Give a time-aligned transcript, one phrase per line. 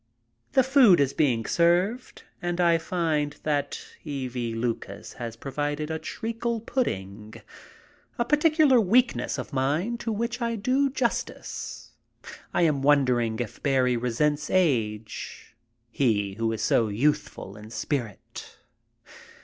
[0.53, 4.27] The food is being served and I find that E.
[4.27, 4.55] V.
[4.55, 7.35] Lucas has provided a treacle pudding,
[8.17, 9.89] a particular weakness of mine, 88.
[9.89, 11.91] MY TRIP ABROAD to which I do justice.
[12.51, 15.55] I am wondering if Barrie resents age,
[15.91, 18.57] he who is so youthful in spirit.